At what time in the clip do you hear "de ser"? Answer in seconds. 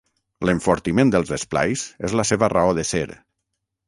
2.79-3.03